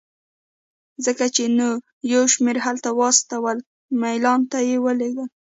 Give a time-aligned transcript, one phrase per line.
[1.05, 1.69] ځکه یې نو
[2.13, 3.57] یو شمېر هلته واستول،
[4.01, 5.25] میلان ته یې ولېږلې.